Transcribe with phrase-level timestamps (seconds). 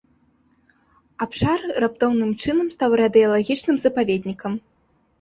[1.25, 4.53] Абшар раптоўным чынам стаў радыелагічным запаведнікам.